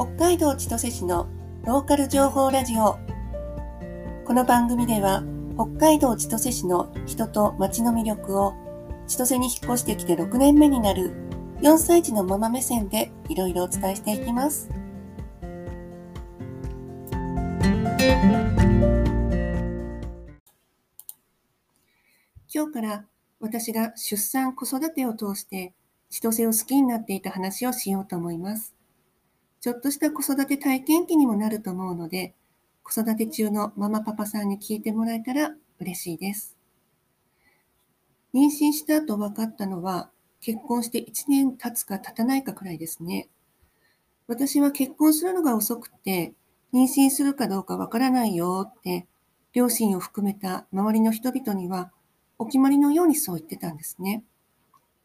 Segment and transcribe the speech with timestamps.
[0.00, 1.28] 北海道千歳市の
[1.66, 2.98] ローカル情報ラジオ。
[4.24, 5.22] この番組では
[5.56, 8.54] 北海道千歳市の人と街の魅力を
[9.06, 11.12] 千歳に引っ越してきて6年目になる
[11.60, 14.70] 4歳児のママ目線でいろいろお伝えしていきます。
[22.48, 23.04] 今日から
[23.38, 25.74] 私が出産子育てを通して
[26.08, 28.79] 千歳を好きになっていた話をしようと思います。
[29.60, 32.34] ちょっとした子育て体験記にもなると思うので、
[32.82, 36.56] 子育て中のママパパさんに聞いてもらえたら嬉しいです。
[38.32, 40.10] 妊娠した後分かったのは、
[40.40, 43.28] 結婚して1年経つか経たないかくらいですね。
[44.26, 46.32] 私は結婚するのが遅くて、
[46.72, 49.06] 妊娠するかどうかわからないよって、
[49.52, 51.92] 両親を含めた周りの人々には、
[52.38, 54.24] お決まりのようにそう言ってたんですね。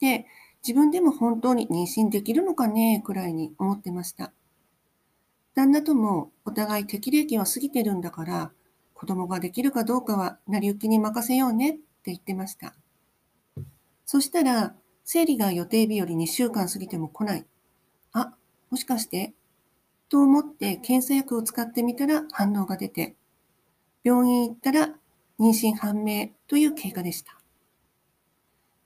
[0.00, 0.26] で、
[0.68, 3.02] 自分でも本当に妊娠できるのかね？
[3.02, 4.34] くらいに思ってました。
[5.54, 8.52] 旦那ともお互い適齢期は過ぎてるんだから、
[8.92, 11.70] 子供ができるかどうかは成り行きに任せようね？
[11.70, 12.74] って言ってました。
[14.04, 14.74] そしたら、
[15.04, 17.46] 生理が予定日より2週間過ぎても来ない。
[18.12, 18.34] あ、
[18.70, 19.32] もしかして？
[20.10, 23.16] と思って検査薬を使ってみたら反応が出て、
[24.04, 24.90] 病院行ったら
[25.40, 27.37] 妊娠判明という経過でした。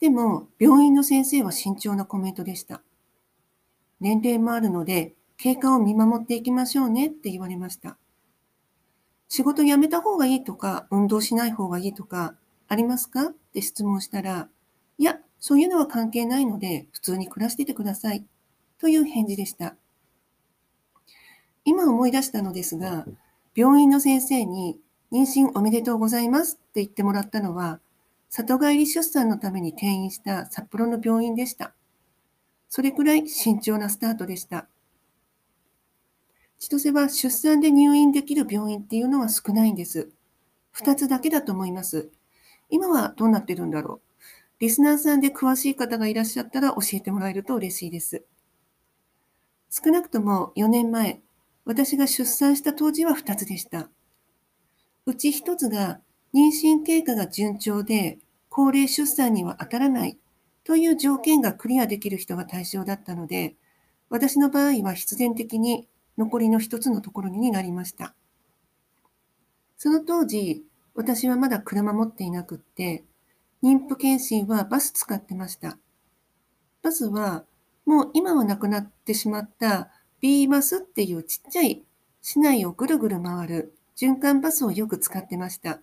[0.03, 2.83] でも、病院の先生は慎重なコメントでした。
[4.00, 7.97] 年齢もあるので、経過を見守っていきましょうねって言われました。
[9.28, 12.34] 仕事辞めた方がいいとか、運動しない方がいいとか、
[12.67, 13.27] ありますか？
[13.27, 14.48] って質問したら、
[14.98, 18.27] いや、そういうのは関係ないので、普通に暮らしててください。
[18.81, 19.77] という返事でした。
[21.64, 23.06] 今思い出したのですが、
[23.55, 24.81] 病院の先生に、
[25.12, 27.78] 妊娠おめでとうございますって言ってもらったのは、
[28.34, 31.75] 里帰り出産のために転院した札幌の病院でした。
[32.70, 34.69] それくらい慎重なスタートでした。
[36.58, 40.10] 千歳は出産で入院できる病院っていうのは少ないんです。
[40.75, 42.09] 2つだけだと思います。
[42.70, 44.22] 今はどうなってるんだろう。
[44.60, 48.25] リスナーさんで詳しい方がいらっしゃったら教えてもらえると嬉しいです。
[49.69, 51.20] 少なくとも4年前、
[51.66, 53.91] 私が出産した当時は2つでした。
[55.04, 56.00] うち1つが
[56.34, 58.19] 妊娠経過が順調で
[58.54, 60.18] 高齢出産には当たらない
[60.64, 63.54] という条件がクリアできる人が対象だったので、
[64.10, 68.14] 私の場合は必然的に残りの一つのところになりました。
[69.78, 70.62] その当時、
[70.94, 73.04] 私はまだ車持っていなくって、
[73.62, 75.78] 妊婦検診はバス使ってました。
[76.82, 77.46] バスは、
[77.86, 79.88] もう今はなくなってしまった
[80.20, 81.82] B バスっていうちっちゃい
[82.20, 85.80] 市内をぐるぐる回る循環バスをよく使ってました。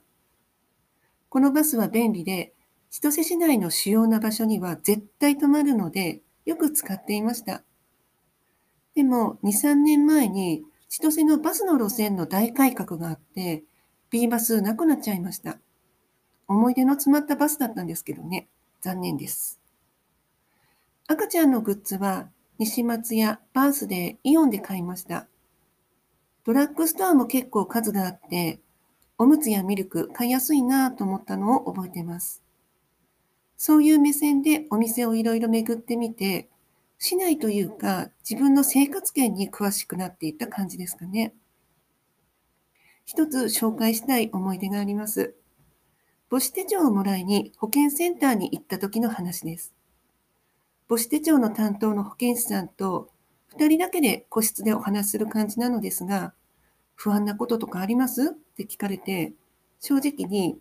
[1.29, 2.53] このバスは便利で、
[2.89, 7.63] 千歳市内の主要な場所には絶対止まるので、よく使っていました。
[8.95, 13.63] でも、2、3年前に千歳のバスの路線の大改革があって、
[14.09, 15.59] B バスなくなっちゃいました。
[16.47, 18.47] 思い出の詰まったバスだったんですけどね、
[18.81, 19.59] 残念です。
[21.07, 25.27] 赤ちゃんのグッズは西松屋、バースデー、イオンで買いました。
[26.43, 28.59] ドラッグストアも結構数があって、
[29.19, 32.41] おむつやミルク買いやすいなぁと思ったのを覚えてます。
[33.61, 36.47] そういう目線でお店をいろいろ巡ってみて、
[36.97, 41.33] 市内というか自分の生活圏に詳しくなっていった感じですかね。
[43.05, 45.35] 一つ紹介したい思い出があります。
[46.29, 49.73] 母子手帳をもらいに保健センターに行った時の話です。
[50.87, 53.09] 母子手帳の担当の保健師さんと
[53.57, 56.33] 2人だけで個室でお話する感じなのですが、
[56.95, 58.27] 不安なこととかあります？
[58.27, 59.33] って聞かれて、
[59.81, 60.57] 正直に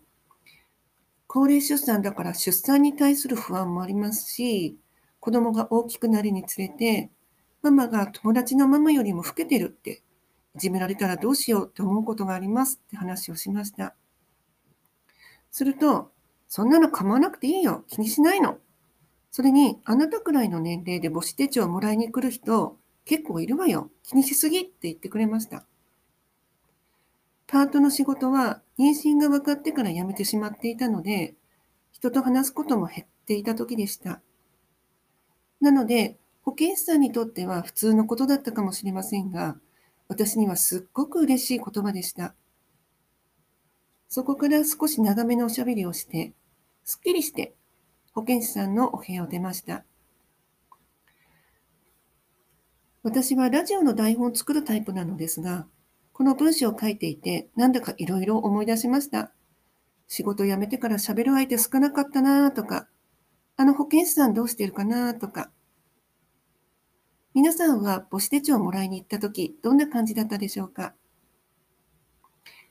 [1.31, 4.75] 高齢出産だから出産に対する不安もありますし、
[5.19, 7.11] 子供が大きくなるにつれて、
[7.61, 10.01] ママが友達のママよりも老けてるって、
[10.55, 13.93] いじめられたらどうしようって思うことがありますって話をしました。
[15.51, 16.11] すると、
[16.47, 17.83] そんなの構わなくていいよ。
[17.87, 18.57] 気にしないの。
[19.29, 22.75] それに、あなたくらいの年齢で母子手帳をもらいに来る人、
[23.05, 23.91] 結構いるわよ。
[24.01, 25.67] 気にしすぎって言ってくれました。
[27.51, 31.33] パートの仕事は妊娠が分かってから辞めてしまっていたので、
[31.91, 34.21] 人と話すことも減っていた時でした。
[35.59, 39.57] なので、保健師さんにとっては普通のことだったかもしれませんが、
[40.07, 42.35] 私にはすっごく嬉しい言葉でした。
[44.09, 46.33] そこから少し長めのおしゃべりをして、
[46.83, 47.55] すっきりして
[48.13, 49.83] 保健師さんのお部屋を出ました。
[53.01, 55.65] 私はラジオの台本を作るタイプなのですが、
[56.19, 59.31] この文章を書いていて、なんだかいろいろ思い出しました。
[60.09, 62.89] 仕事辞めてから喋る相手少なかったなとか、
[63.55, 65.49] あの保健師さんどうしてるかなとか。
[67.33, 70.93] 皆さんは母子手帳をもらいに行った時、どんな感じだったでしょうか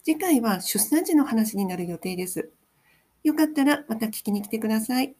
[0.04, 2.50] 次回は出産時の話になる予定です。
[3.24, 5.16] よかったらまた聞きに来てください。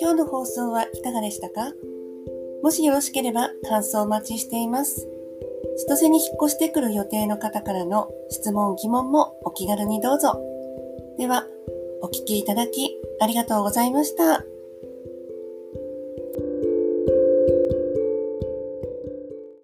[0.00, 1.74] 今日の放送はいかがでしたか？
[2.62, 5.06] もしよろしければ感想をお待ちしています。
[5.76, 10.40] 千歳に引っ越してくる予定の方からの質問、疑問もお気軽にどうぞ。
[11.18, 11.46] では、
[12.00, 14.42] お聴きいただきありがとうございました。